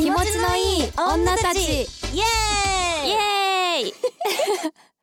[0.00, 1.58] 気持ちのいい女たち。
[1.60, 1.84] イエー
[3.04, 3.08] イ。
[3.08, 3.94] イエーイ。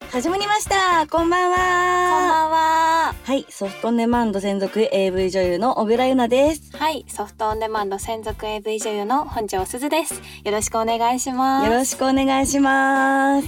[0.10, 1.06] 始まりました。
[1.06, 1.56] こんばんは。
[1.56, 3.16] こんばんは。
[3.24, 6.76] はいソフトオンデマンド専属 AV 女優の小倉優奈です。
[6.76, 10.16] はいソフトオンデマンド専属 AV 女優の本庄すずです。
[10.44, 11.68] よろしくお願いします。
[11.68, 13.48] よろしくお願いします。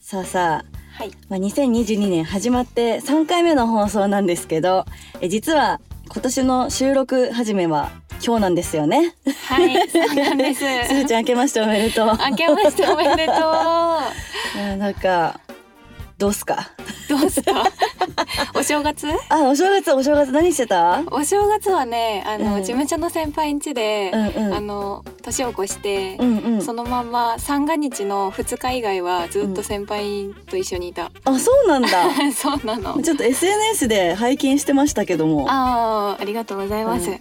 [0.00, 1.10] さあさあはい。
[1.28, 4.86] まあ、2022年始まって3回目の放送なんですけど
[5.20, 5.78] え実は
[6.12, 7.90] 今年の収録始めは
[8.24, 9.14] 今日なんですよね。
[9.48, 12.06] はいそうなんです すずちゃん明けましておめでとう。
[12.30, 15.40] 明けましておめでとう うんなんか
[16.18, 16.70] どうすか？
[17.10, 17.64] どうすか？
[18.54, 19.06] お正月？
[19.28, 21.02] あお正月お正月何してた？
[21.10, 26.62] お正月はねあの、うん事務所の先輩ん家で、うんうんあの年を越して、うんうん。
[26.62, 31.88] そのまんま三が日の2日以外はずっと先輩と一緒にいた、あそうなんだ。
[32.34, 35.46] そうなのちょっと SNS で拝見してましたけども。
[35.50, 37.20] ああありがとうございます、うん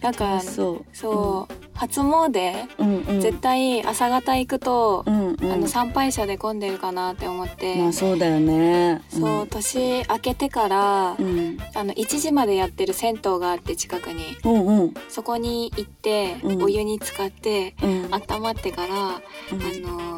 [0.00, 0.96] なんかそう。
[0.96, 3.20] そう、初詣、うんうん。
[3.20, 5.52] 絶対朝方行くと、うんうん。
[5.52, 9.00] あの参拝者で混んでるかなって思って、まあそうだよね。
[9.08, 11.24] そう年明けてから、うん。
[11.24, 18.08] うんあの1時までやってる銭湯があって近くにうんうんそこに行って、うんお湯に浸かってうん。
[18.12, 19.18] 温まってから、うんあ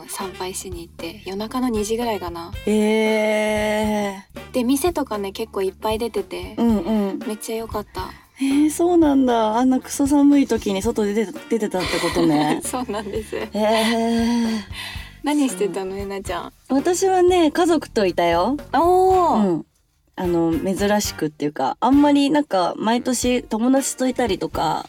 [0.00, 4.16] の参拝しに行って夜中の2時ぐらいかなえ
[4.52, 7.18] で店とかね結構いっぱい出ててー。、うんうん。
[7.26, 8.10] めっちゃ良かった
[8.42, 9.56] えー、そうなんだ。
[9.58, 12.60] あんなクソ寒い時に外で出て出てたってことね。
[12.64, 13.36] そうなんです。
[13.36, 14.58] えー、
[15.22, 16.52] 何してたのえなちゃん？
[16.68, 18.56] 私はね家族といたよ。
[18.72, 19.66] おー、うん。
[20.16, 24.86] あの珍しくっていうかあんまりなんか毎年友達といたりとか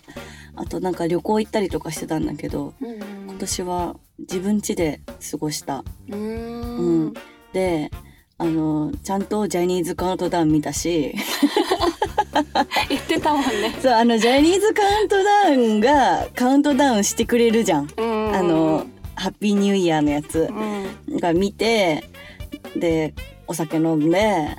[0.56, 2.98] あとなんか旅行行ったりとかしてたんだけどうんうん。
[3.30, 5.00] 今年は自分家で
[5.32, 5.84] 過ごした。
[6.10, 7.14] うーうんん。
[7.54, 7.92] で
[8.38, 11.14] あのちゃんとジャニーズカウントダウン見たし
[12.90, 13.76] 言ってたもんね。
[13.82, 17.90] そうあのジャニーズカウントダウンがカウントダウンしてくれるじゃん。
[17.98, 18.36] うん。
[18.36, 20.50] あのハッピーニューイヤーのやつ。
[20.50, 21.18] うん。
[21.18, 22.04] が見て
[22.76, 23.14] で
[23.47, 24.58] お酒飲んで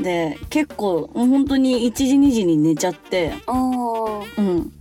[0.00, 3.32] で結構もう本当に1時2時に寝ちゃって。
[4.36, 4.72] うん。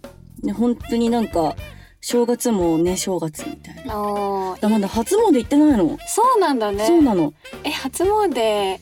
[0.44, 1.56] で本当になんか
[2.02, 4.58] 正月もね正月みたいな。
[4.60, 6.86] だまだ初詣行ってないの、そうなんだね。
[6.86, 7.34] そうなの、
[7.64, 8.80] え初詣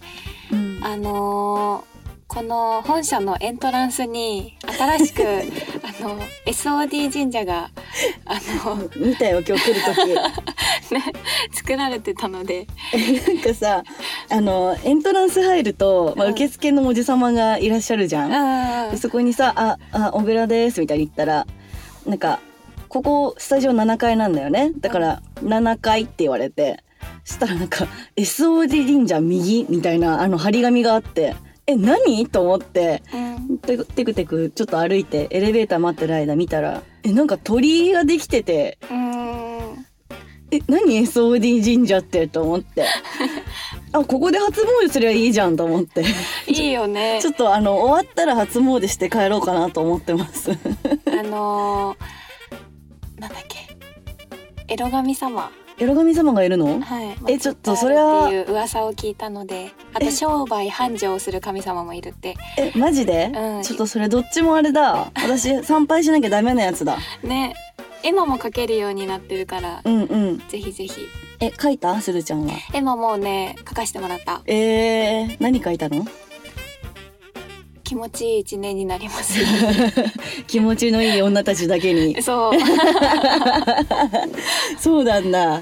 [0.51, 1.90] うん、あのー
[2.33, 5.21] この本社のエントランスに新しく
[5.83, 7.69] あの SOD 神社が
[8.23, 10.95] あの見たよ今日来る時。
[10.95, 11.03] ね
[11.53, 12.67] 作られてたので、
[13.27, 13.83] なんかさ
[14.29, 16.31] あのエントランス入ると、まあ、うん。
[16.31, 21.45] 受付のおじさまがいらっしゃるじゃん、そこにさ「ああ小倉です」みたいに言ったら
[22.05, 22.39] なんか
[22.87, 24.71] 「ここスタジオ7階なんだよね。
[24.79, 26.81] だから7階」って言われて。
[27.23, 31.35] そしたらなんか「SOD 神社右」みたいなあの張り紙があって
[31.67, 39.85] 「え何?」と思ってうんテクテクテクちょっと歩いてエレベーター待ってる間見たらえなんか鳥居ができててうん
[40.51, 42.85] 「え何？SOD 神社って?」と思って。
[43.93, 46.01] あここで初詣すりゃいいじゃんと思って
[46.47, 50.51] いいよね ちょっとあの終わったら初詣して帰ろうかなと思ってます。
[50.51, 53.67] あのーなんだっけ？
[54.73, 56.79] エロ神様エロ神様がいるの？
[56.79, 63.31] はいえちょっとそれはっていう噂を聞いたのであと商売繁盛する神様もいるってえマジで？
[63.35, 65.11] うんちょっとそれどっちもあれだ。
[65.15, 66.97] 私 参拝しなきゃダメなやつだ。
[67.23, 67.55] ね
[68.03, 70.37] 絵馬も描けるようになってるからうんうん。
[70.49, 70.93] ぜひぜひ
[71.39, 71.99] え書いた？
[71.99, 72.51] するちゃんは？
[72.73, 76.05] 絵馬もうね描かしてもらったえー、何書いたの？
[77.91, 79.37] 気持ちいい一年になります
[80.47, 82.21] 気持ちのいい女たちだけに。
[82.21, 82.53] そう
[84.79, 85.61] そうなんだ。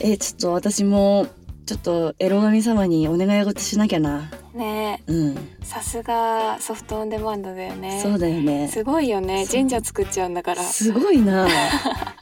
[0.00, 1.28] えちょっと私も
[1.66, 4.32] ちょっとエロ神様にお願い事しなきゃな。
[4.52, 5.38] ねうん。
[5.62, 8.66] さすがソフトオンデマンドだよねそうだよね。
[8.66, 11.46] すごいよね神社作っちゃうんだからすごいな。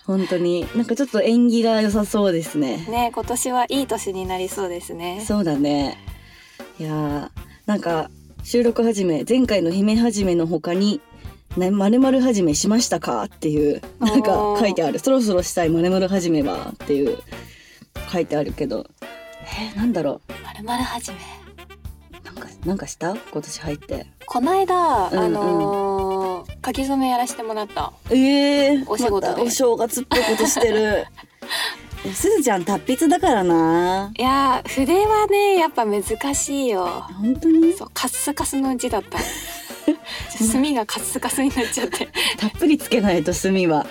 [0.04, 2.84] 本当になんかちょっと縁起が良さそうですね。
[2.90, 5.96] ね今年はいい年になりそうですねそうだね。
[6.78, 7.28] いやー
[7.64, 8.10] なんか
[8.42, 11.00] 収録始め前回の姫始めの他に
[11.56, 14.98] なまるまる始めしましたかっていうなんか書いてある。
[14.98, 17.18] そろそろしたいまるまる始めはっていう
[18.10, 18.86] 書いてあるけど。
[19.42, 21.18] えー、なんだろまるまるはじめ？
[21.18, 23.16] うなんかなんかした？
[23.32, 24.06] 今年入って。
[24.26, 25.18] この間、うんうん。
[25.18, 27.92] あのー書き初めやらせてもらった。
[28.10, 29.28] えー、お仕事で。
[29.28, 31.06] またお正月っぽいことしてる
[32.06, 34.12] えすずちゃん達筆だからな。
[34.16, 36.02] いやー筆はねやっぱ難
[36.34, 36.86] しいよ。
[37.20, 37.72] 本当に？
[37.72, 39.18] そうカッスカスの字だった。
[40.30, 42.08] 墨がカッスカスになっちゃって。
[42.38, 43.86] たっぷりつけないと墨は。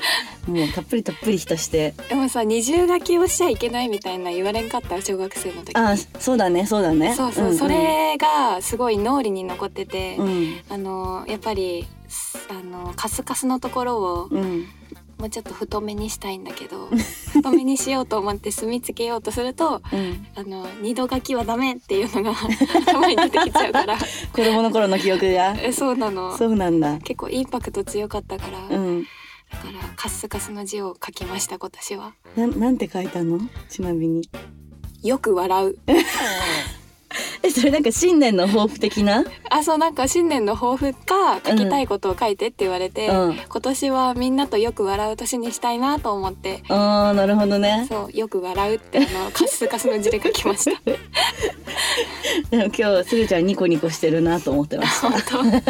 [0.48, 1.94] もうたっぷりたっぷり浸して。
[2.07, 5.01] でもさ二重書きをしちゃいけないみたいな言われんかった？
[5.01, 5.75] 小学生の時。
[5.75, 7.13] あそうだねそうだね。
[7.13, 7.57] そうそう、んん。
[7.57, 10.60] それがすごい脳裏に残ってて、うん。
[10.69, 14.68] あのやっぱりすあのカスカスのところをうん。
[15.19, 16.89] もうちょっと太めにしたいんだけど
[17.49, 22.31] 太めにしようと思って墨つけようとするとうん、あの二度書きはダメっていうのが
[22.88, 23.97] 頭に出てきちゃうから。
[23.97, 25.55] 子供の頃の記憶が？
[25.61, 26.35] えそうなの。
[26.38, 26.97] そうなんだ。
[26.99, 29.03] 結構インパクト強かったから、だうん。
[29.03, 29.09] か
[29.65, 32.13] らカッスカスの字を書きました今年は。
[32.35, 33.39] ななんて書いたの？
[33.69, 34.29] ちなみに。
[35.03, 35.77] よく笑う
[37.44, 39.24] えそれなんか新年の抱負的な？
[39.50, 43.36] あそうなんか新年の抱負か書きたいことを書いてって言われて、うん。
[43.36, 46.63] 今年はみんなとよく笑う年にしたいなと思って。
[46.69, 47.86] あーなるほどね。
[47.89, 50.81] そうよく笑うってあのカスカスの字で書きました。
[52.50, 55.10] でも今日すずちゃんニコニコしてるなと思ってました。
[55.38, 55.62] 本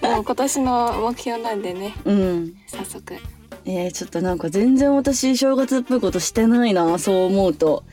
[0.00, 0.08] 当。
[0.08, 1.94] もう今年の目標なんでね。
[2.04, 2.54] うん。
[2.66, 3.16] 早速。
[3.66, 7.84] えー、ちょっとなんか全然私正月っぽいことしてないなそう思うと。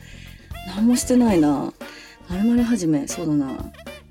[0.76, 1.72] 何もしてないな
[2.32, 3.52] まるまる始めそうだな。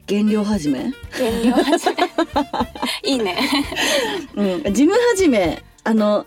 [0.06, 0.92] 減量始め？
[1.18, 1.96] 減量始め。
[3.04, 3.38] いいね。
[4.36, 4.74] うん。
[4.74, 5.64] ジム始め。
[5.84, 6.26] あの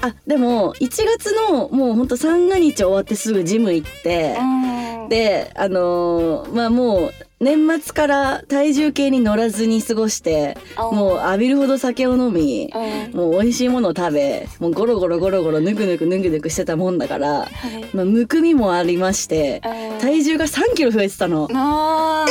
[0.00, 5.08] あでも1月のもうほんと三が日終わってすぐジム行って、うん。
[5.10, 7.12] であのーまあもう
[7.44, 13.16] 年末から体重計に乗らずに過ごしてもう浴びるほど酒を飲みうん。
[13.16, 17.50] もう美味しいものを食べもうゴロゴロゴロゴロぬくぬくぬくぬくしてたもんだから、はい。
[17.94, 19.98] まあ、むくみもありましてうん。
[20.00, 21.46] 体重が3キロ増えてたの。
[21.48, 22.26] なあ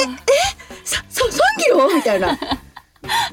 [0.83, 1.95] ささ3キロ？
[1.95, 2.37] みたいな。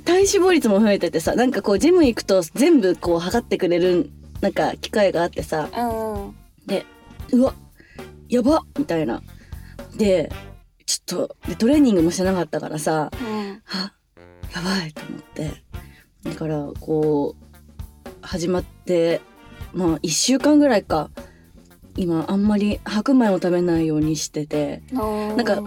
[0.04, 4.10] 体脂肪率も増えててさなんかこうジム行くと全部こう測ってくれる
[4.42, 5.70] なんか機械があってさ。
[5.74, 6.36] うん
[6.66, 6.84] で
[7.32, 7.54] うわ
[8.28, 9.22] やばみたいな。
[9.96, 10.30] で
[11.10, 13.62] とでトレーニングもしてなかったからさうん。
[13.66, 13.92] あ
[14.54, 15.62] やばいと思って。
[16.24, 19.20] だからこう始まって
[19.72, 21.10] まあ1週間ぐらいか。
[21.96, 24.82] 今あんまり白米を食べないようにしてて。
[24.92, 25.02] な
[25.36, 25.62] なんか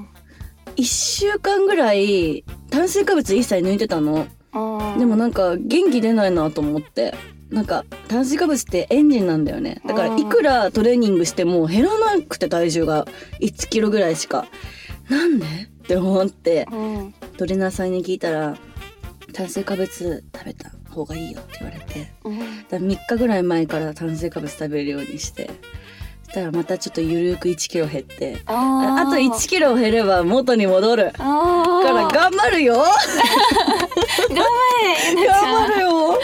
[0.75, 4.28] 1週間ぐらい炭水化物一切抜いてたの。
[4.98, 7.13] でもなんか元気出ないなと思って。
[7.50, 9.80] なんか炭水化物ってエンジンなんだよね。
[9.86, 13.06] だからいくらトレーニングしても減らなくて体重が
[13.42, 14.48] 1キロぐらいしか
[15.10, 15.46] なんで？
[15.46, 17.14] って思ってうん。
[17.38, 18.58] トレーナーさんに聞いたら
[19.34, 19.88] 炭水化物
[20.36, 22.40] 食べた方がいいよって言われてうん。
[22.40, 25.50] だから3日ぐらい前から炭水化物食べるようにして
[26.24, 32.76] そしたらまたちょっとゆるく1キロ減ってああと1キロ減れば元に戻るから頑張るよ。
[34.30, 36.20] 頑張れ 頑張るよ。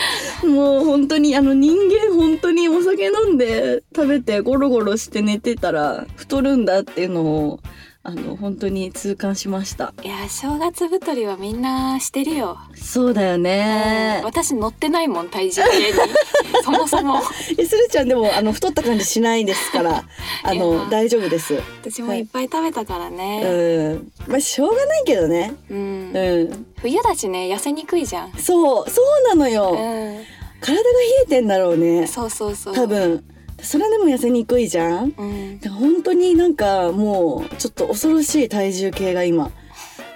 [0.49, 7.59] もう本当にあの人間本当にお酒飲んで食べてゴロゴロして寝てたら太るんだっていうのを
[8.01, 9.93] あの本当に痛感しました。
[10.01, 14.21] いや正月太りはみんなしてるよ、そうだよね。
[14.23, 15.93] 私乗ってないもん体重計に。
[16.63, 17.19] そもそも。
[17.57, 20.05] えするちゃんでもあの太った感じしないですから。
[20.43, 21.55] あの大丈夫です。
[21.81, 24.11] 私もいっぱい食べたからうね、ん。
[24.27, 25.53] まあしょうがないけどね。
[25.69, 26.11] うん。
[26.13, 26.65] うん。
[26.81, 30.85] 冬だしね痩せにくいじゃん、そうそうなのよ、う体が冷
[31.25, 31.99] えてんだろうね。
[32.03, 32.73] ん、そうそうそう。
[32.73, 33.25] 多分
[33.61, 35.13] それでも痩せにくいじゃん。
[35.17, 39.51] うん、で本当になんかもうちょっと恐ろしい体重計が今。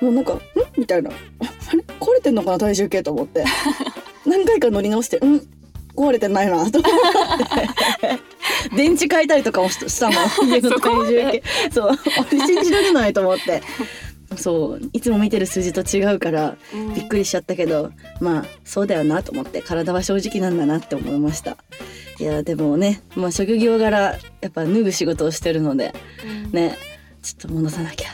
[0.02, 0.40] もうなんか「ん?」
[0.78, 1.84] みたいな「ああれ？
[2.00, 3.46] 壊れてんのかな体重計」と思って。
[4.26, 5.48] 何回か乗り直して「うん？
[5.96, 6.92] 壊れてないな」と思っ
[8.70, 8.76] て。
[8.76, 10.16] 電池変えたりとかもししたの。
[10.48, 11.44] 家の体重計。
[11.72, 11.98] そう。
[12.30, 13.62] 信じられないと思って。
[14.38, 14.90] そう。
[14.94, 16.94] いつも見てる数字と違うからうん。
[16.94, 19.62] びっくりしちゃったけどまあそうだよなと思って。
[19.62, 21.58] 体は正直なんだなって思いました
[22.24, 25.94] いやでもね、まあ、職業柄やっぱ脱ぐ仕事をしてるので
[26.26, 26.52] うん。
[26.54, 26.78] ね
[27.22, 28.10] ちょっと戻さなきゃ。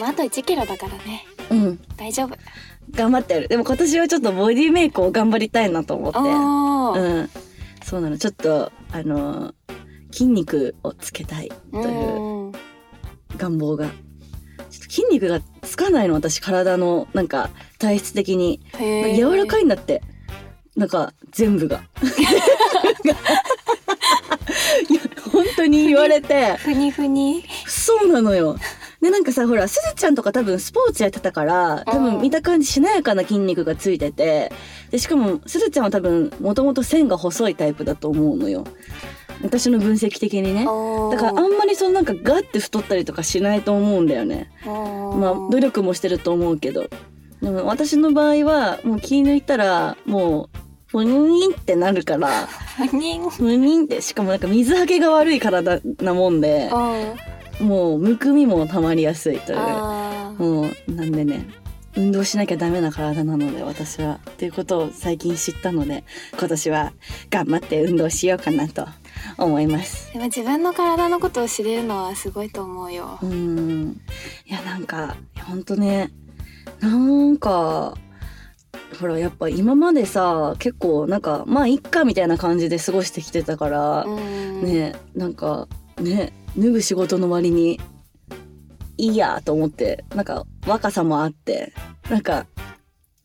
[0.00, 1.24] まあ、あと1キロだからね。
[1.50, 1.80] うん。
[1.96, 2.36] 大丈夫。
[2.90, 3.46] 頑張ってる。
[3.46, 6.18] でも今年はちょっとボディメイクを頑張りたいなと思って。
[6.18, 7.30] うん。
[7.84, 8.18] そうなの。
[8.18, 9.54] ちょっとあのー
[10.10, 12.52] 筋肉をつけたいといううん。
[13.36, 13.86] 願望が。
[13.86, 13.94] ちょっ
[14.70, 18.60] と筋肉がつかないの私体のなんか体質的に。
[18.80, 20.02] 柔らかいんだって。
[20.76, 21.84] なんか全部が
[25.32, 26.56] 本当に言われて。
[26.56, 27.44] ふにふに。
[27.66, 28.56] そうなのよ。
[29.00, 32.04] でなんかさほらすずちゃんとか多分スポーツやってたから多うん。
[32.14, 34.52] 分見た感じしなやかな筋肉がついてて。
[34.90, 38.64] でしかもすずちゃんは多分もともと線が細いタイプだと思うのよ。
[39.42, 40.64] 私の分析的にね。
[40.64, 44.50] だからあんまりそのなんかガッて太ったりとかしないと思うんだよね。
[44.64, 44.70] ま
[45.30, 46.88] あ努力もしてると思うけど。
[47.42, 50.48] でも私の場合はもう気抜いたらもう
[50.98, 59.58] ふにーんってなるからふにんふにーんってしかもなんか水はけが悪い体なもんでうんもうむくみもたまりやすいという。
[59.58, 61.46] もうなんでね
[61.96, 64.18] 運動しなきゃダメな体なので私は。
[64.28, 66.02] っていうことを最近知ったので
[66.36, 66.92] 今年は
[67.30, 68.86] 頑張って運動しようかなと
[69.38, 70.12] 思います。
[70.12, 73.18] でも自分の体のことを知れるのはすごいと思うよ。
[73.22, 74.00] うーん。
[74.46, 76.10] いやなんかほんとね
[76.80, 77.96] なんか
[78.94, 84.62] ほらやっぱ今までさ結構なんかまあいっかみたいな感じで過ごしてきてたから、うん。
[84.62, 85.68] ねなんか
[86.00, 87.80] ね脱ぐ仕事の割に
[88.96, 91.72] いいやと思ってなんか若さもあって
[92.08, 92.46] なんか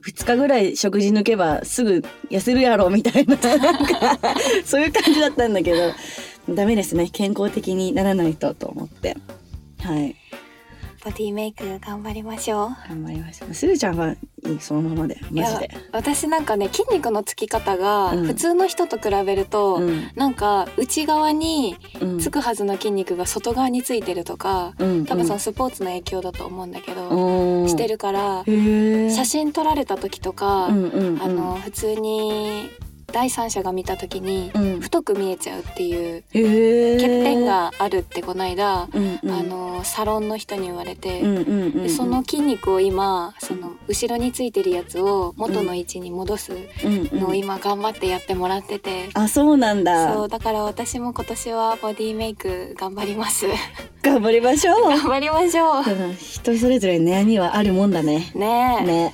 [0.05, 4.19] 2日ぐらい食事抜けばすぐ痩せるやろみたいな なんか
[4.65, 5.93] そういう感じだったんだけど
[6.55, 7.09] ダメですね。
[7.11, 9.15] 健康的にならないとと思って。
[9.81, 10.15] はい
[11.03, 12.69] ボディメイク頑張りましょう。
[12.89, 14.15] 頑張りましたすずちゃんは
[14.59, 15.69] そのままでマジで？
[15.93, 18.25] 私なんかね筋肉のつき方がうん。
[18.25, 20.09] 普通の人と比べると、うん。
[20.15, 22.19] なんか内側にうん。
[22.19, 25.05] つくはずの筋肉が外側についてるとか、うん。
[25.05, 27.69] 多分そのスポーツの影響だと思うんだけど、うん。
[27.69, 31.23] してるから写真撮られた時とか、うんうんうん。
[31.23, 32.69] あの普通に
[33.09, 34.79] 第三者が見た時にうん。
[34.79, 36.43] 太く見えちゃうっていう欠
[37.23, 39.31] 点があるってこの間、うんうん。
[39.31, 41.83] あのサロンの人に言われて、うんうんうんうん。
[41.83, 46.55] でその筋肉を今その後ろについてるやつを元の位置に戻すう
[46.89, 47.19] んうん。
[47.19, 50.13] のを今頑張ってやってもらってて、あそうなんだ。
[50.13, 53.45] そうだから私も今年はボディメイク頑張ります。
[54.01, 54.89] 頑張りましょう。
[54.89, 55.81] 頑張りましょう。
[55.81, 58.31] ん人それぞれ悩みはあるもんだね。
[58.33, 58.85] うねえ。
[58.85, 59.13] ね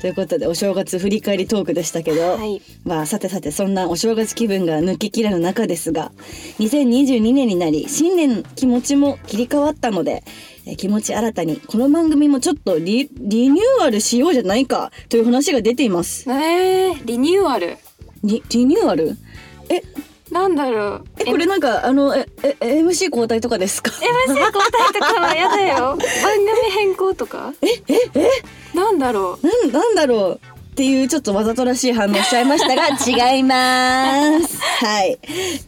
[0.00, 2.62] ということでお正月振り返りトークでしたけど、はい。
[2.84, 6.12] まあさてさてそんなお正月気分が抜けきらぬ中ですが
[6.60, 10.22] 2022年になり新年気持ちも切り替わったので
[10.66, 16.30] えー気持ち新たにこの番組もちょっとリリニューアルしようじゃないかという話が出ています。
[16.30, 17.76] えー、リニューアル？
[18.22, 19.08] リリニューアル？
[19.08, 19.14] え
[20.30, 21.04] なんだろう。
[21.18, 23.90] えこれなんかあのええ MC 交代とかですか？
[24.28, 25.76] MC 交代とかはやだよ。
[25.96, 27.52] 番組変更とか？
[27.62, 28.76] えええ？
[28.76, 29.46] なんだろう。
[29.46, 30.40] なんなんだろう？
[30.44, 32.86] っていうちょっとわざとらしい反応しちゃいましたが
[33.34, 34.58] 違います。
[34.84, 35.18] はい。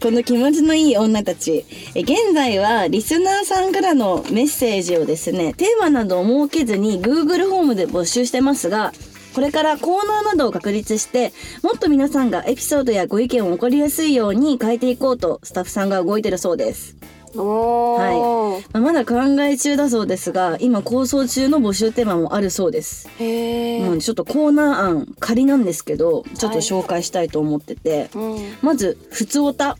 [0.01, 1.65] この気持ちのいい女たち。
[1.95, 8.93] え現在はリスナーさんからのメッセージをですね、テーマなどを設けずに Google ホームで募集してますが、
[9.33, 11.31] これからコーナーなどを確立して、
[11.63, 16.95] もっと皆さんがエピソードやご意見を起こりやすいように変えていこうとスタッフさんが動いてるそうです。
[17.33, 23.09] おー、まあまだ考え中だそうですが、今構想中の募集テーマもあるそうです。
[23.19, 28.37] へのでちょっとコーナー案仮なんですけどちょっと紹介したいと思ってて、うん。
[28.61, 29.77] まず「ふつおた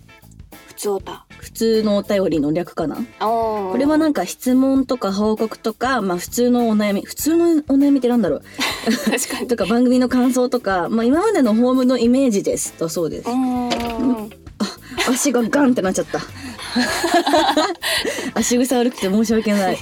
[0.68, 2.98] 普通歌」普通のお便りの略かな？
[3.20, 8.42] これはなんか質問とか報告とか、まあ、普通のお悩み普通のお悩みってなんだろう？
[9.12, 9.48] 確かに。
[9.50, 13.30] とか番組の感想とか、まあ、今までのホームのイメージですだそうです。
[13.30, 13.34] う。
[13.34, 13.36] ー。
[13.36, 14.30] ん
[15.10, 16.20] 足がガンってなっちゃった。
[18.40, 19.78] 足草悪くて申し訳ない。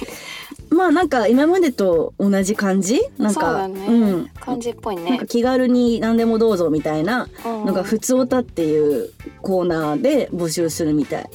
[0.70, 3.00] まあなんか今までと同じ感じ？
[3.18, 4.30] なんかそうだね、うん。
[4.40, 5.20] 感じっぽいね。
[5.28, 7.66] 気軽に何でもどうぞみたいなうん。
[7.66, 9.10] のが「ふつおた」っていう
[9.42, 11.30] コーナーで募集するみたい。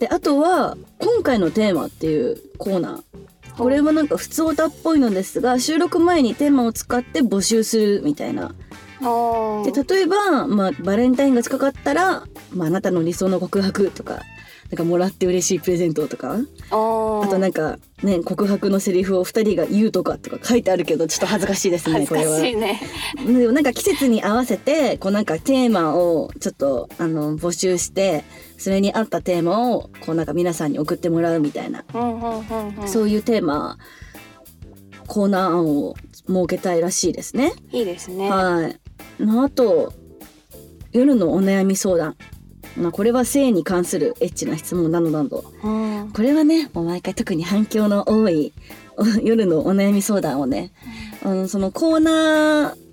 [0.00, 3.02] であとは「今回のテーマ」っていうコーナー。
[3.56, 8.54] これはなんか普通おたっぽいのですが収録前にテーマを使って募集するみたいな。
[9.64, 14.20] で例えば、まあ、バレンタインが近かったら、まあ、あなたの理想の告白とか
[14.70, 22.40] なんかもらって嬉しいプレゼントとかあとなんかね告白のセリフを二人が言うとかとか書いてあるけどちょっと恥ずかしいですね恥ずかこれは。
[23.26, 28.24] でもなんか季節に合わせてこうなんかテーマをちょっとあの募集して
[28.58, 31.84] それに合ったテーマをこうなんか皆さんに送ってもらうみたいな、
[32.86, 33.76] そういうテーマ
[35.08, 35.96] コーナー案を
[36.28, 37.52] 設けたいらしいですね。
[37.72, 38.78] いいですねはい。
[39.18, 39.92] あと
[40.92, 42.16] 夜のお悩み相談。
[42.76, 48.52] まあこれは性に関するエッチな質問などなどうんこれはねもう毎回特に反響の多い
[48.96, 50.72] お 夜のお悩み相談をね、
[51.24, 52.90] あのそのコーナー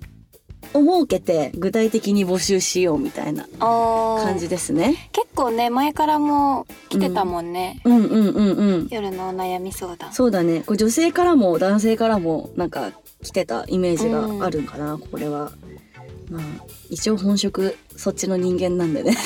[0.74, 5.10] を設けて具体的に募集しようみたいな感じですね。
[5.12, 8.88] 結構ね前からも来てたもんね、うんうんうんうん。
[8.90, 10.62] 夜のお悩み相談そうだね。
[10.64, 12.92] これ女性からも男性からもなんか
[13.22, 15.52] 来てたイメージがあるんかな、これは。
[16.30, 16.42] まあ
[16.90, 19.16] 一応本職そっちの人間なんでね。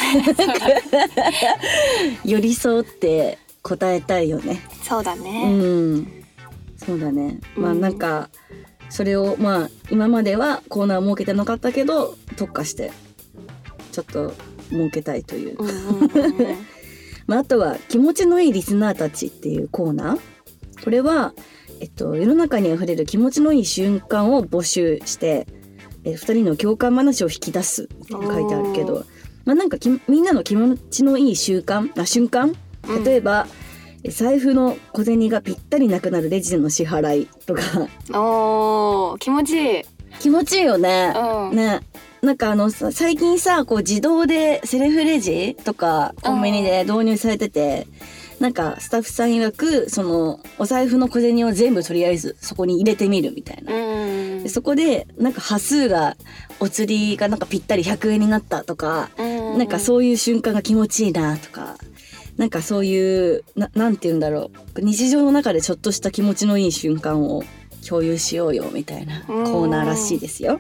[2.25, 4.61] 寄り添って答えたいよね。
[4.83, 5.53] そうだうね、
[5.99, 6.25] ん。
[6.77, 7.41] そうだね。
[7.57, 8.31] まあうんなんか
[8.93, 12.93] それをまあ今まではコーナー設けてなかったけど特化して
[13.91, 14.35] ちょっと
[14.69, 15.57] 設けたいという
[17.27, 21.33] まあ、あとは気持ちのいいリスナーたちっていうコーナーこれは、
[21.81, 25.47] えっと、世の中にあふれる気持ちのいい瞬間を募集して
[26.05, 29.05] え2人の共感話を引き出すみたいに書いてあるけおど、
[29.45, 32.55] まあ、なんかきみんなの気持ちのいい習慣あ瞬間？
[32.89, 33.05] うん。
[33.05, 33.47] 例えば、
[34.05, 37.63] え財布の小銭がぴったりなくなるレジでの支払いとか。
[38.13, 39.83] おー気持ちいい。
[40.21, 41.13] 気持ちいいよね。
[41.15, 41.57] うん。
[41.57, 41.81] ね。
[42.23, 47.89] なんかあのさ最近さこう自動でセルフレジとかコンビニで導入されてて、
[48.43, 53.73] なんかスタッフさん曰くそのお財布の小銭を全部とりあえずそこに入れてみるみたいな。
[53.73, 53.99] う
[54.41, 56.17] んでそこでなんか端数が
[56.59, 61.77] お釣りがなんかぴったり100円になったとか、うんなんかそういう瞬間が気持ちいいなとか
[62.37, 67.45] なんかそういうななんて言うんだろう日常の中でちょっとした気持ちのいい瞬間を
[67.87, 70.59] 共有しようよみたいなコーナーらしいですよ。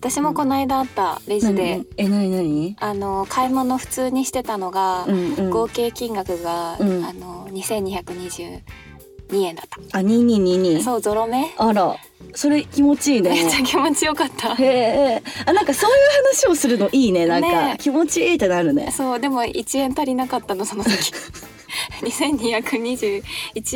[0.00, 1.86] 私もこの間あったレジで何？
[1.96, 2.76] え何何？
[2.78, 5.50] あの買い物普通にしてたのが、うんうん。
[5.50, 7.04] 合計金額が、うん。
[7.04, 8.62] あの2222
[9.32, 11.52] 円だった、あ2222そうゾロ目？
[11.58, 11.96] あら。
[12.34, 13.30] それ気持ちいいね。
[13.30, 14.54] めっちゃ気持ちよかった。
[14.54, 17.48] へえあなんかそういう話をするのいいねなんか。
[17.48, 18.92] ね気持ちいいってなるね。
[18.92, 20.90] そうでも1円足りなかったのその時
[22.02, 23.22] 2221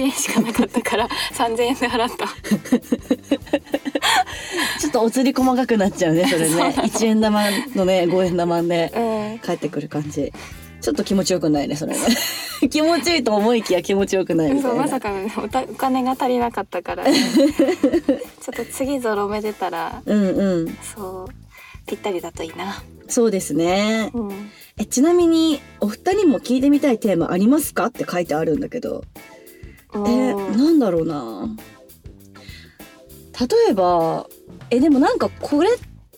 [0.00, 2.26] 円しかなかったから3000円で払った。
[4.80, 6.74] ちょっとお釣り細かくなっちゃうねそれね。
[6.82, 7.44] 1円玉
[7.74, 9.38] のね5円玉でうん。
[9.38, 10.32] 帰ってくる感じ。
[10.80, 12.00] ちょっと気持ちよくないねそれね。
[12.68, 14.82] 気持ちいいと思いきや気持ちよくないみたいうな。
[14.82, 20.78] そまさかのねおたお金が足りなかったから、ね、 ちょっと次ゾロ目出たらうんうん。
[20.82, 21.34] そう
[21.86, 22.82] ぴったりだといいな
[23.12, 24.10] そうですね。
[24.14, 24.50] うん。
[24.78, 29.04] えちなみにお二人も聞いてみたいテーマありますかって書いてあるんだけど。
[29.94, 30.56] えうん。
[30.56, 31.46] なんだろうな。
[33.38, 34.26] 例えば
[34.70, 35.72] えでもなんかこれっ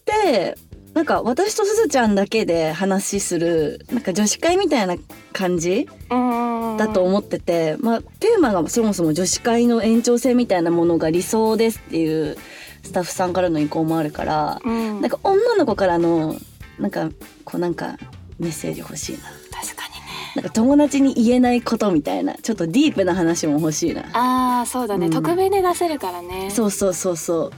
[0.05, 0.57] て
[0.95, 4.97] なんか私とすずちゃんだけで話するなんか女子会みたいな
[5.33, 6.77] 感じうん。
[6.77, 12.37] だと思ってて、まあテーマがそもそも女子会の延長線みたいなものが理想ですっていう
[12.83, 15.01] スタッフさんからの意向もあるから、うん。
[15.01, 16.37] なんか女の子からの
[16.79, 17.11] なんか
[17.45, 17.97] こうなんか
[18.39, 19.25] メッセージ欲しいな。
[19.53, 20.01] 確かにね
[20.37, 24.03] なんか友達に言えないことみたいなちょっとディープな話も欲しいな。
[24.13, 27.53] ああそうだね、うん匿名で出せるからねそうそうそうそう。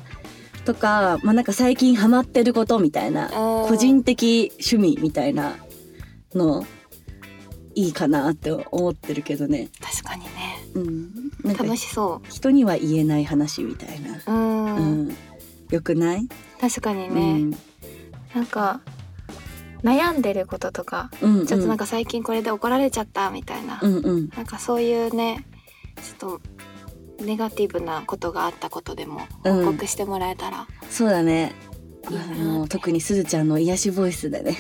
[0.65, 5.57] とか、まあ、なんか最近ハマってることみたいなうん個人的趣味みたいな
[6.35, 6.67] の
[7.75, 9.69] いいかなって思ってるけどね。
[9.81, 10.29] 確かにね
[10.75, 11.11] うん。
[11.45, 14.17] なんか楽しそ人には言えない話みたいな。
[14.17, 14.81] ううん、う
[15.11, 15.17] ん。
[15.71, 16.29] よくない？
[16.61, 17.51] 確かにうね、ん。
[18.35, 18.81] なんか
[19.83, 21.47] 悩んでることとか、うんうん。
[21.47, 24.29] ちょっとなんか最近これで怒られちゃったみたいな、うんうん。
[24.31, 25.47] なんかそういうね
[25.97, 26.39] ちょっ
[27.19, 31.53] とネガティブなことがあったことでもうん報告してもらえたら、そうだね。
[32.09, 34.57] あの特にすずちゃんの癒しボイスでね。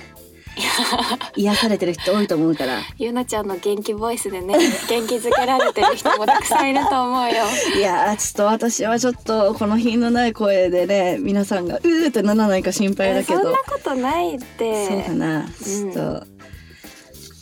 [1.37, 2.81] 癒されてる人多いと思うから。
[2.99, 4.57] ゆうなちゃんの元気ボイスでね
[4.89, 7.45] 元気づけられてる人もたくさんいると思うよ。
[7.77, 13.43] いやーちょっと私はちょっとこの品のない声でね皆さんがうーってならないか心配だけど。
[13.43, 14.87] そんなことないって。
[14.87, 15.49] そうだな。
[15.63, 16.27] ちょっと、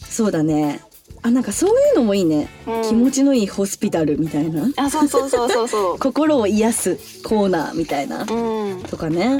[0.08, 0.80] そうだね。
[1.22, 2.82] あなんかそういうのもいいね、うん。
[2.82, 4.68] 気持ちのいいホスピタルみたいな。
[4.76, 8.24] あそうそうそうそうそ 心を癒すコーナーみたいな。
[8.24, 8.82] ううん。
[8.82, 9.38] とかね。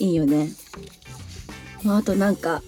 [0.00, 0.48] いいよね、
[1.84, 2.62] まあ、あとなんか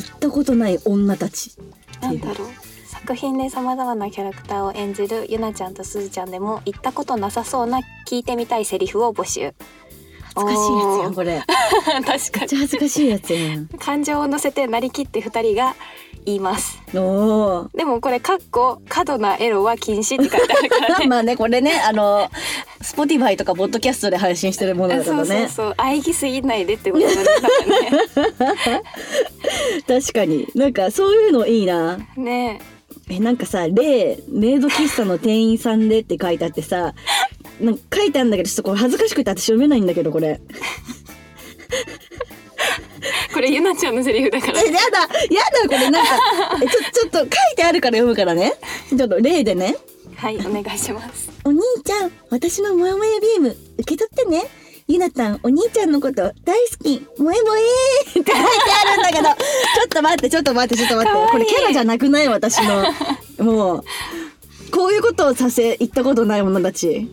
[0.00, 1.52] 行ったことない女たち。
[2.00, 2.48] なんだろう。
[2.86, 9.54] 作品でさまざまなキャラクターを演じるゆなちゃんとすずちゃんでも言ったことなさそうな聞いてみたいセリフを募集。
[10.34, 11.42] 恥ずかしいやつやんこれ。
[12.04, 13.60] 確かめっちゃ恥ずかしいやつやん。
[13.62, 15.74] に感情を乗せてなりきって二人が
[16.24, 16.80] 言います。
[16.92, 21.06] でもこれかっこ過度なエロは禁止って書いてあるからね。
[21.08, 22.30] まあねこれねあの
[22.94, 25.74] Spotify とかポッドキャストで配信してるものだかそうそうそう。
[25.76, 27.22] 愛ぎすぎないでってことだね。
[29.86, 30.48] 確かに。
[30.54, 31.98] なんかそういうのいいな。
[32.16, 32.24] ね。
[32.24, 32.60] ね
[33.10, 36.94] えなんかさ「例メイド喫茶の店員さんで」って書いてあってさ
[37.60, 40.40] なんか書いてあるんだけどちょっとこれ恥ずかしくて私読めないんだけどこれ。
[43.32, 44.60] これゆなちゃんのセリフだから。
[44.60, 44.78] えやだや
[45.62, 46.20] だこれなんか。
[46.62, 48.54] えちょちょっと書いてあるから読むからね。
[48.88, 49.76] ちょっと例でね。
[50.16, 54.44] はいお願いしますお兄ちゃん、私のもやもやビーム、受け取ってね。
[54.86, 56.32] ゆなたん、お兄ちゃんのこと大好
[56.84, 61.18] き、萌え萌えって書いてあるんだけど、 ちょっと待って、ちょっと待って、ちょっと待って。
[61.18, 62.84] いいこれキャラじゃなくない私の。
[63.38, 63.84] もう、
[64.70, 67.08] こういうことをさせ、言ったことない者たち。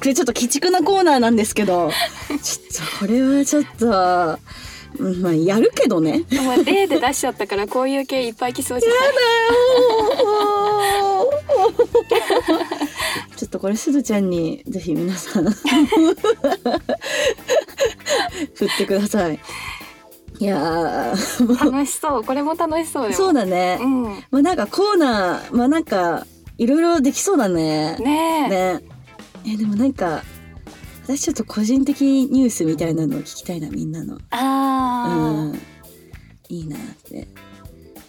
[0.00, 1.90] これちょっと鬼畜なコーナーなんですけど、
[2.28, 2.38] ちょっ
[2.90, 3.86] と、これはちょっと、
[4.98, 6.24] うんまあ、やるけどね。
[6.32, 8.98] お前例で出しちゃったからこういう系いっぱい来そうじゃない？
[13.36, 15.44] ちょっとこれすずちゃんにぜひ皆さん
[18.54, 19.38] 振ってください。
[20.38, 23.78] いやー楽しそうこれも楽しそうそうだね。
[23.80, 26.26] うんまあなんかコーナーまあなんか
[26.58, 27.96] いろいろできそうだね。
[27.98, 28.80] ねえね。
[29.46, 30.22] えでもなんか
[31.04, 34.14] 私ちょっと個人的ニュースみたいなのを聞きたいなみんなの。
[34.16, 35.60] うあん。
[36.48, 37.28] いいなって。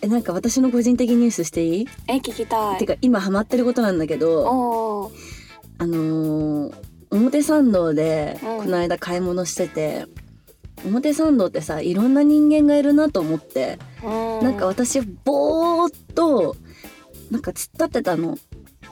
[0.04, 1.86] えなんか私の個人的ニュースしていい？
[1.86, 2.80] ーえ聞きたい。
[2.80, 5.12] てか今ハマってることなんだけど。
[5.80, 6.76] あのー
[7.12, 8.58] 表参道でうん。
[8.64, 10.08] この間買い物してて、
[10.84, 14.44] 表参道ってさいろんな人間がいるなと思って、うん。
[14.44, 16.56] なんか私ぼーっと
[17.30, 18.38] なんか突っ立ってたの。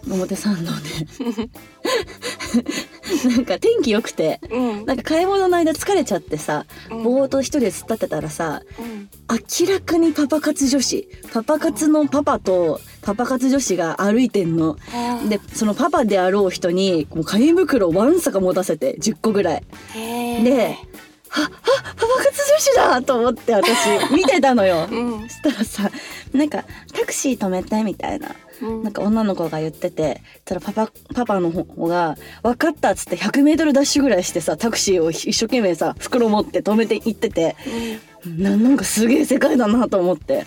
[0.09, 1.49] 表参道で
[3.29, 4.85] なんか天気良くてうん。
[4.85, 7.03] なんか買い物の間疲れちゃってさうん。
[7.03, 9.09] ぼーっと一人で突っ立ってたらさうん。
[9.29, 11.07] 明らかにパパ活女子。
[11.31, 14.77] パパ活のパパとパパ活女子が歩いてんの。
[15.29, 19.63] でそのパパであろう人にもう紙袋をわんさか持たせて10個ぐらい。
[20.43, 20.77] で
[21.33, 21.51] 「はっはっ
[21.95, 23.69] パパ活女子だ!」と思って私
[24.13, 24.87] 見てたのよ。
[24.91, 25.91] うんそしたらさ
[26.33, 26.63] なんか
[26.93, 37.55] 「タクシー止めて」みたいなうんなんか女の子が言っててそしたらパパパパの方が「分かった」っつって 100m ダッシュぐらいしてさタクシーを一生懸命さ袋持って止めて行ってて
[38.25, 40.45] ななんかすげえ世界だなと思って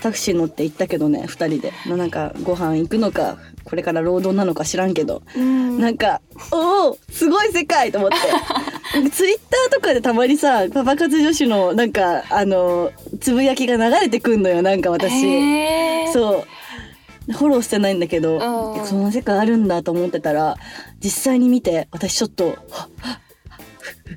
[0.00, 1.72] タクシー乗って行ったけどね2人で。
[1.86, 5.80] ななんかご飯行くのかこれから労働なのか知らんけどうん。
[5.80, 6.20] なんか
[6.52, 8.16] おおすごい世界と思って。
[9.10, 15.26] ツイッターとかでたまにさパパ活女子のなんかあのつぶやきが流れてくんのよなんか私。
[15.26, 16.12] へー。
[16.12, 16.44] そ
[17.28, 17.32] う。
[17.32, 18.86] フォローしてないんだけど、うん。
[18.86, 20.56] そんな世界あるんだと思ってたら
[21.02, 22.58] 実際に見て私ちょっと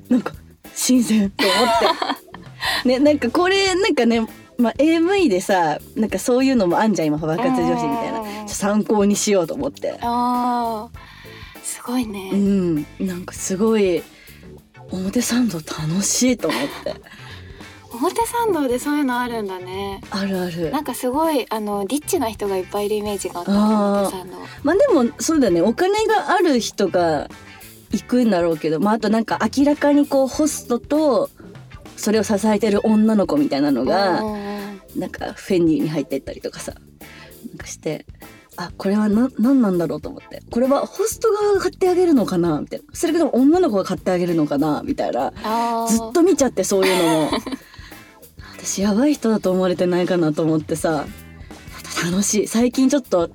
[0.08, 0.34] なんか
[0.74, 2.27] 新鮮と思って
[2.84, 4.26] ねなんかこれなんかね
[4.58, 8.18] まあ、AV でさなんかそういうのもあんじゃん今パパ活女子みたいな。
[8.48, 9.98] 参考にしようと思って。
[10.02, 10.98] あー。
[11.62, 12.86] すごいね、うん。
[12.98, 14.02] なんかすごい
[14.90, 16.94] 表参道楽しいと思って。
[17.92, 20.00] 表参道でそういうのあるんだね。
[20.10, 20.70] あるある。
[20.70, 24.36] なんかすごいあのリッチな人がいっぱいいるイメージがあった表参道。
[24.62, 25.62] まあでもそうだよね。
[25.62, 27.28] お金がある人が
[27.92, 31.30] 行くんだろうけどまああとなんか明らかにこうホストと
[31.98, 34.22] それを支えてる女の子みたいなのうが
[34.96, 36.74] なんかフェンディに入ってったりとかさ。
[37.50, 38.04] なんかして
[38.56, 40.42] あこれはな何なんだろうと思って。
[40.50, 42.60] これはホスト側が買ってあげるのかな？
[42.60, 42.86] みたいな。
[42.92, 44.82] それとも女の子が買ってあげるのかな？
[44.84, 45.32] みたいな。
[45.88, 47.30] ずっと見ちゃってそういうのも。
[48.58, 51.06] 私やばい人だと思われてないかなと思ってさ。
[52.04, 52.46] 楽しい。
[52.48, 53.30] 最近ちょっと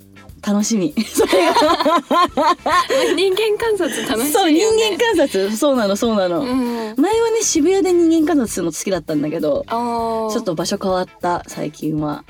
[0.46, 0.94] 楽しみ。
[1.08, 1.54] それが。
[3.16, 5.56] 人間観察楽しいよそうね人間観察。
[5.56, 6.96] そうなのそうなの、うん。
[6.98, 12.24] 前はね渋谷で人間観察するの好きだったんだけどちょっと場所変わった最近は。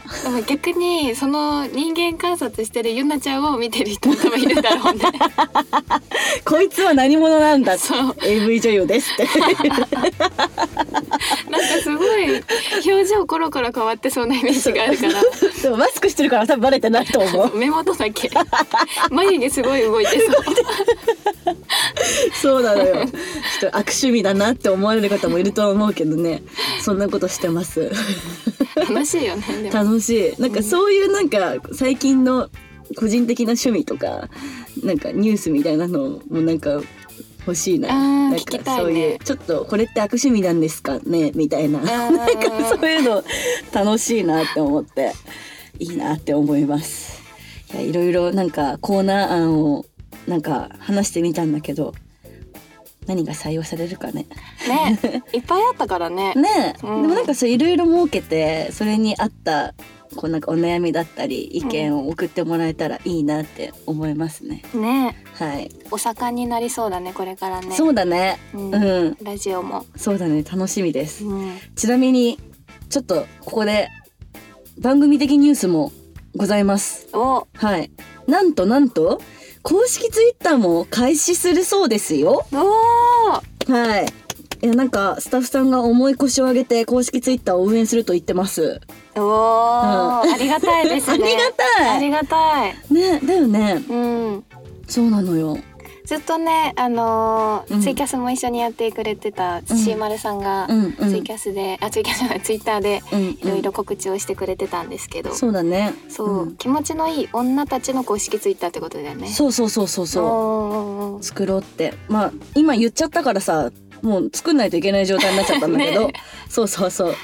[0.47, 5.03] 逆にその人間観察してるゆなちゃんを見てる人も多分いるだろうね
[6.45, 8.15] こいつは何者なんだそう。
[8.21, 9.27] AV 女優ですって。
[11.49, 12.43] なんかすごい
[12.85, 15.13] 表情コロコロ変わってそうなイメージがあるから。
[15.61, 18.29] でもマスクしてるから多分バレてないと思う目元だけ
[19.11, 20.43] 眉毛すごい動いてそう。
[22.41, 22.95] そうなのよ。
[22.95, 26.43] ちょっと悪趣味だなって思われる方もいるとは思うけどね。
[26.81, 27.91] そんなことしてます。
[28.75, 30.41] 楽しいよね楽しい。
[30.41, 32.49] なんかそういうなんか最近の
[32.95, 34.29] 個人的な趣味とか
[34.83, 36.81] なんかニュースみたいなのもなんか
[37.45, 37.87] 欲しいな。
[37.89, 40.99] なんかそういうちょっとこれって悪趣味なんですか？
[41.05, 41.79] ねみたいな。
[41.83, 42.23] なんか
[42.69, 43.23] そういうの
[43.71, 45.13] 楽しいなって思って
[45.79, 47.22] いいなって思います
[47.79, 49.85] いろいろなんかコーナー案を
[50.27, 51.93] なんか話してみたんだけど
[53.07, 54.27] 何が採用されるかね。
[54.67, 56.33] ねいっぱいあったからね。
[56.39, 56.75] ね。
[56.81, 57.01] え、うん。
[57.01, 59.73] でもなんかそういろいろ設けてそれに合った
[60.15, 64.63] こうなんかお悩みだったり意見を送ってもらえたらいいなって思いますね。
[64.73, 65.15] ね。
[65.33, 67.75] はい、お盛んになりそうだねこれからね。
[67.75, 68.39] そうだね。
[68.53, 70.43] ううんん、ラジオも、そうだね。
[70.43, 71.25] 楽しみです。
[71.25, 72.39] うん、ちなみに
[72.89, 73.89] ちょっとここで
[74.79, 75.91] 番組的ニュースも
[76.35, 77.07] ございます。
[77.13, 77.91] おはい。
[78.27, 79.21] なんとなんと
[79.61, 82.45] 公式ツイッターも開始するそうですよ。
[82.51, 84.05] おーはい。
[84.61, 88.79] いやなんかスタッフさんが重い腰を上げて公式ツイッターを運営すると言ってます。
[89.15, 93.83] おー、ありがたいですね ありがたいありがたいねだよね。
[93.89, 94.43] うん
[94.87, 95.57] そうなのよ。
[96.13, 105.95] ずっとねあのーうんツイキャスも一緒にやってくれてた土丸さんがうんうんツイキャスで、あツイキャスじゃないツイッターでうんいろいろ告知をしてくれてたんですけど、そうだね。
[106.09, 111.23] そう、ん気持ちのいい女たちの公式ツイッターってことだよねそうそうそうそうそう。
[111.23, 111.95] 作ろうって。
[112.09, 113.71] まあ今言っちゃったからさ、
[114.03, 116.13] もう作んないといけない状態になっちゃったんだけど、 ね
[116.47, 117.15] そうそうそう。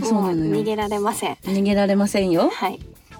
[0.00, 0.54] そうなのよ。
[0.54, 2.50] 逃げられません逃げられませんよ。
[2.52, 2.78] はい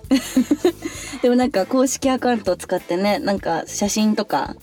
[1.23, 4.55] でもなんか公式アカウントを使ってね、なんか写真とか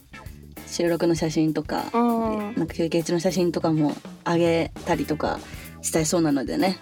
[0.74, 5.40] 収録の写真とか、うんなんか休憩中の写真とかも上げたりとか
[5.84, 6.80] したいそうなのでね。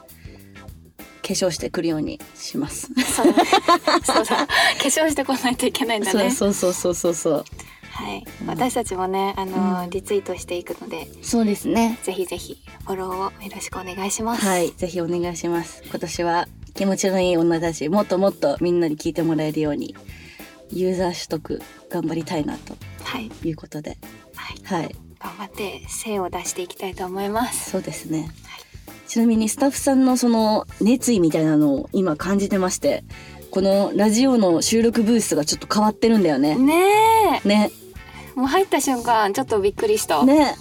[1.21, 2.89] 化粧してくるようにします。
[3.03, 3.49] そうだね
[4.03, 7.45] そうだ化粧してこないといけないんだねそうそうそうそうそう。
[7.91, 11.99] はいうん私たちもねあのー、うんリツイートしていくのでそうですね。
[12.03, 15.83] ぜひぜひフォローをよろしくお願いしますはい、ぜひお願いします。
[15.85, 19.95] 今年は気持ちのいい女たち、もっともっとみんなに聞いてもらえるように、
[20.73, 23.31] ユーザー取得頑張りたいなとはい。
[23.43, 23.97] いうことで、
[24.35, 24.81] はい。
[24.81, 27.71] はい、頑張って精を出していきたいと思います。
[27.71, 28.29] そうですね。
[29.07, 33.03] ちなみにスタッフさんのその熱意みたいなのを今感じてまして、
[33.49, 36.55] このラジオの収録ブースがちょっと変わってるんだよね。
[36.55, 37.71] ねね。
[38.35, 40.55] えもう入った瞬間ちょっとびっくりした、ね。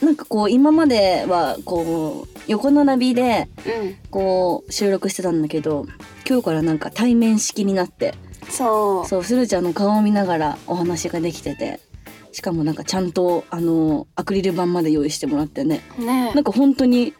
[0.00, 3.96] なんかこう今まではこう横並びでうん。
[4.10, 5.86] こう収録してたんだけど
[6.28, 8.14] 今日からなんか対面式になって
[8.50, 9.08] そう。
[9.08, 11.80] そうスルちゃんの顔を見ながらお話ができてて
[12.32, 15.80] しかもなんかちゃんとあのアクリル板まで用意してもらってね。
[15.98, 16.32] ね。
[16.34, 17.14] なんか本当に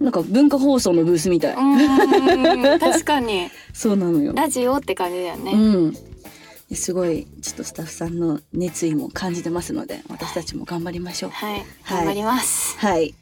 [0.00, 3.50] なんか文化放送のブースみたい、うん 確かに。
[3.72, 4.32] そうなのよ。
[4.34, 5.96] ラジオって感じだよね、うん。
[6.74, 11.30] すごいちょっとスタッフさんの熱意も感じてますので私たちも頑張りましょう。
[11.30, 11.52] はい。
[11.54, 11.64] はい。
[11.98, 13.14] 頑張ります、はい。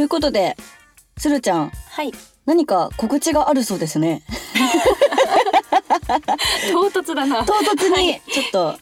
[0.00, 0.56] ということで、
[1.18, 2.10] つるちゃん、はい。
[2.46, 4.22] 何か告知があるそうですね。
[6.72, 7.44] 唐突だな。
[7.44, 8.78] 唐突に、ちょっと、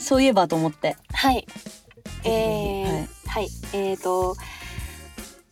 [0.00, 0.96] そういえばと思って。
[1.12, 1.46] はい。
[2.24, 3.08] えー、はい。
[3.26, 4.36] はい、えーと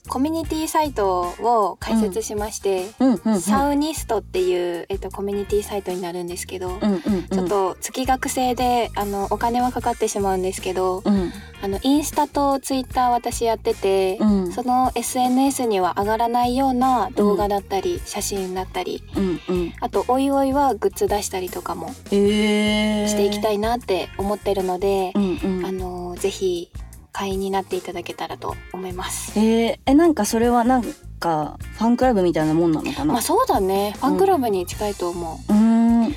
[0.09, 3.41] コミュニティサイトを開設しまして、うんうんうん。
[3.41, 7.29] サウニストっていう、えっと、コミュニティサイトになるんですけど、うんうんうん。
[7.29, 19.73] ちょっと月額制であのお金はかかってしまうんですけど、うんあのインスタとツイッター私やってて、うんその SNS には上がらないような動画だったり、写真だったりうんうん。
[19.81, 23.09] あとおいおいはグッズ出したりとかもえー。
[23.09, 25.67] していきたいなって思ってるので、うんうん。
[25.67, 26.71] あのぜひ
[27.17, 29.33] 会員になっていただけたらと思います。
[29.39, 30.83] えー、えなんかそれはなん
[31.19, 33.95] かファンクラブみたいなもんなのかな、まあそうだね。
[33.97, 36.15] ファンクラブに近いと思う、うーん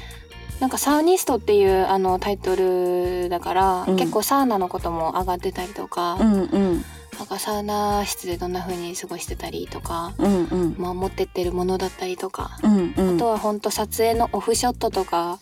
[0.59, 6.85] なんかサウニストっていうあのタイトルだから、うん結構サウナのことも上がってたりとか、うんうん
[7.19, 10.75] なんかサウナ室でどんな風に過ごしてたりとか、うんうん。
[10.77, 13.15] まあ、持ってってるものだったりとか、うんうん。
[13.17, 15.39] あとはほんと撮影のオフショットとか、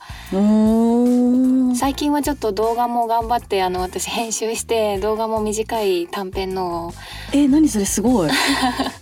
[1.76, 6.94] 最近はちょっと動画も頑張ってあの私編集して動画も短い短編のを
[7.32, 8.30] え何それすごい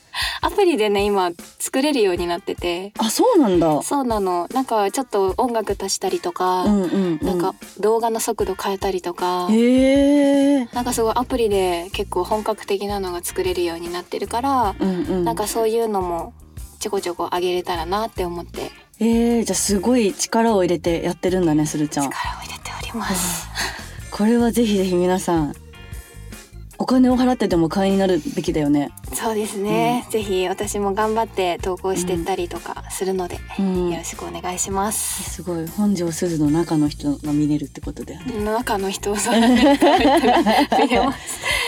[0.45, 2.93] アプリでね今作れるようになってて。
[2.99, 3.81] あそうなんだ。
[3.81, 4.47] そうなの。
[4.53, 7.25] なんかちょっと音楽足したりとか、うんうんうん。
[7.25, 10.65] なんか動画の速度変えたりとか、へえ。
[10.65, 15.25] なんかすごいアプリで結構本格的なのが作れるようになってるから、うんうん。
[15.25, 16.33] なんかそういうのも
[16.79, 18.69] ちょこちょこ上げれたらなって思って。
[18.99, 22.03] えー、じゃあすごい力を入れてやってるんだねするちゃん。
[22.05, 23.47] 力を入れております。
[24.11, 25.55] これはぜひぜひ皆さん
[26.77, 35.31] お金を払ってでも会員になるべきだよねそうですね、ぜひ私も頑張って投稿してったりとかするので、うんよろしくお願いします。
[35.31, 39.29] すごい本庄すずの中の人が見れるってことだよね中の人す。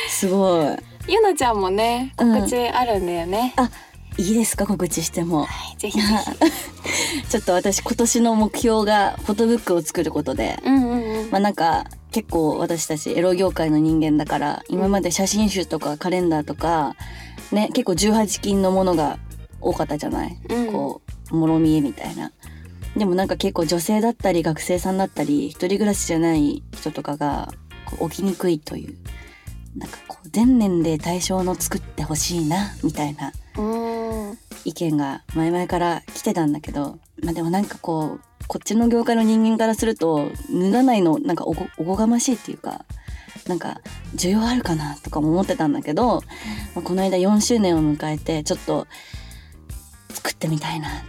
[0.09, 3.53] すごいゆなちゃんもねうん告知あるんだよね。
[3.55, 3.69] あ
[4.17, 7.27] いいですか告知してもはい、ぜひぜひ。
[7.29, 11.31] ちょっと私今年の目標がフォトブックを作ることでうんうんうん。
[11.31, 11.85] まあなんか
[12.17, 16.95] 結構私たちエロ業界の人間だから今まで写真集とかカレンダーとか
[17.51, 19.19] ね結構18金のものが
[19.61, 20.71] 多かったじゃない、うん。
[20.71, 22.31] こうもろ見えみたいな。
[22.95, 27.53] でもなんか結構女性だったり学生さんだったり一人暮らしじゃない人とかが
[27.85, 28.97] こう起きにくいという。
[29.75, 34.37] なんかこう全年齢対象の作ってほしいなみたいなうん。
[34.65, 42.85] 意見が前々から来てたんだけどまあでもなんかこうこっちの業界の人間からすると脱がないのなんかおこおこがましいっていうか
[43.47, 43.81] なんか
[44.15, 46.21] 需要あるかなとかも思ってたんだけど、
[46.75, 48.87] まあ、この間4周年を迎えてちょっと
[50.09, 51.07] 作ってみたいなって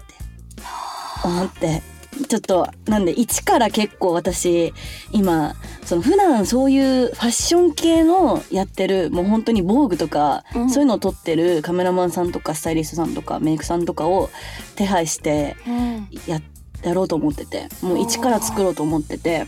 [1.24, 1.82] 思って
[2.28, 4.72] ちょっとなんで一から結構私
[5.12, 10.70] 今その普段そういうファッション系のやってるもう本当に防具とか、うん。
[10.70, 14.30] そういうのを撮ってるカメラマンさんとかスタイリストさんとかメイクさんとかを
[14.76, 16.08] 手配してうん
[16.82, 19.46] ややろうと思っててもう一から作ろうと思ってて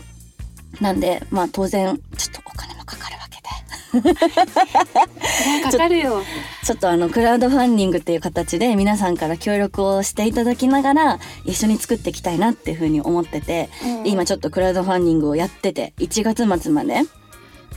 [0.79, 3.49] なんでまあ当然ちょっとお金もかかるわけで。
[4.01, 6.23] ねかかるよ。
[6.63, 14.03] ちょっとあのクラウドファンディングっていう形で皆さんから協力をしていただきながら一緒に作っていきたいなっていうふうに思ってて、うん。
[14.03, 17.01] で今ちょっとクラウドファンディングをやってて1月末まで。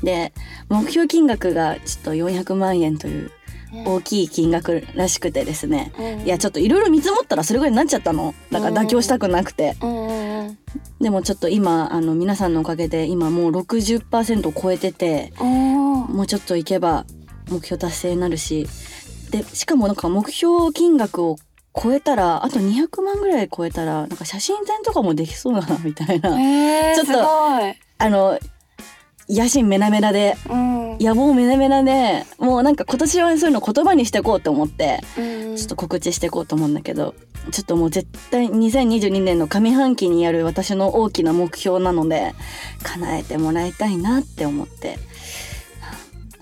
[0.03, 0.33] で
[0.69, 3.31] 目標金額がちょっと400万円という
[3.85, 6.27] 大きい金額らしくてですね、うん。
[6.27, 8.35] いやちょっといろいろ見積もったらそれぐらいになっちゃったの。
[8.51, 10.59] だから妥協したくなくて、うんうんうん。
[11.01, 17.05] でもちょっと今あの皆さんのおかげで今もう60%を超えててもうちょっといけば
[17.51, 18.67] 目標達成になるし。
[19.31, 21.37] でしかもなんか目標金額を
[21.75, 26.41] 超えたらあと200万ぐらい超えたらなんか写真展とかもできそうだなみたいな。
[26.41, 27.25] えー、ちょっと。
[27.97, 28.39] あの
[29.29, 30.37] 野心メラメラで。
[30.49, 30.99] うん。
[30.99, 32.25] 野望メラメラで。
[32.39, 35.01] もうなんか今年はそういうの言葉にしていこうと思って。
[35.19, 35.57] うん。
[35.57, 37.15] ちょっと告知していこうと思うんだけど。
[37.51, 42.35] ちょっともう絶対2022年の上半期にやる私の大きな目標なので。
[42.83, 44.99] 叶えてもらいたいなって思って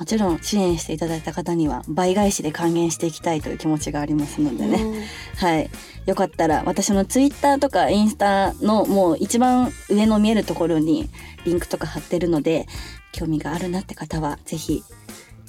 [0.03, 5.03] もちろん支援していただいた方には倍返しで還元していきたいという気持ちがありますのでね、うん。
[5.37, 5.71] はい。
[6.07, 11.09] よかったら私のツイッターとかインスタのもう一番上の見えるところに
[11.45, 12.67] リンクとか貼ってるので
[13.13, 14.83] 興味があるなって方はぜひ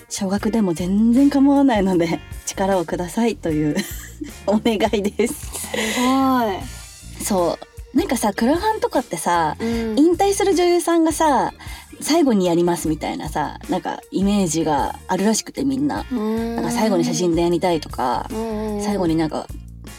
[0.07, 3.75] 少額でも全然構わないので 力をくださいという
[4.45, 5.33] お願いです。
[5.33, 5.49] す
[7.17, 7.57] ごそ
[7.95, 7.97] う。
[7.97, 9.99] なんかさクラファンとかってさい、うん。
[9.99, 11.53] 引退する女優さんがさ
[12.01, 16.05] 最後にやりますみたいなさなんかイメージがあるらしくてみんな。
[16.11, 16.55] うん。
[16.55, 19.47] なんか最後に写真でやりたいとかうん最後になんか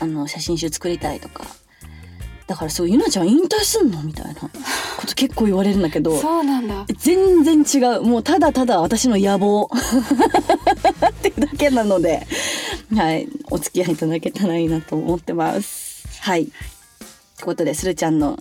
[0.00, 1.44] あの写真集作りたいとか。
[2.46, 4.34] だからそうゆなちゃん引退すんのみたいな。
[4.34, 6.84] こと結構言われるんだけどそうなんだ。
[6.98, 8.02] 全然違う。
[8.02, 9.70] もうただただ私の野望。
[9.72, 12.26] っていうだけなので
[12.94, 13.28] はい。
[13.50, 16.06] お付き合いいただけたらいいなと思ってます。
[16.20, 16.42] はい。
[16.42, 16.46] っ
[17.36, 18.38] てことでするちゃんの、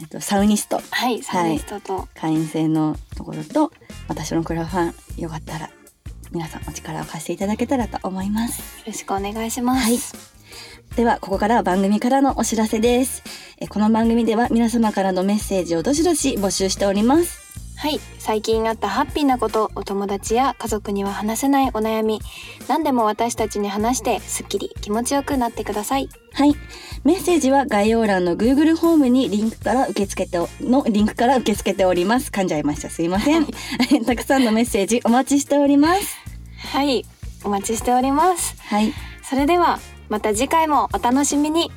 [0.00, 0.80] えっと、サウニスト。
[0.90, 3.72] はいサイリストと、会員制のところと
[4.08, 5.70] 私のクラファンよかったら
[6.32, 8.60] 皆さんお力を貸していただけたらと思います。
[8.80, 9.82] よろしくお願いします。
[9.82, 9.98] はい。
[10.96, 13.22] ではここからは番組からのお知らせです。
[13.62, 17.39] えこの番組では皆様からのメッセージをどしどし募集しております
[17.80, 17.98] はい。
[18.18, 22.20] 最近あったハッピーなことお友達や家族には話せないお悩み
[22.68, 26.10] 何でも私たちに話してすっきり気持ちよくなってください。
[26.34, 26.54] はい。
[27.04, 32.30] メッセージは概要欄の Google ホームにリンクから受け付けておのリンクから受け付けております。
[32.30, 32.90] 噛んじゃいました。
[32.90, 33.46] すいません。
[34.04, 36.18] たくさんのメッセージお待ちしております。
[36.74, 37.06] はい。
[37.44, 38.56] お待ちしております。
[38.60, 38.92] はい。
[39.22, 41.72] それではまた次回もお楽しみに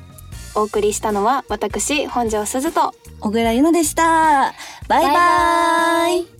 [0.54, 2.94] お送りしたのは私本庄すずと。
[3.20, 4.54] 小倉優奈でした。
[4.88, 5.12] バイバイ。
[5.12, 6.33] バイバイ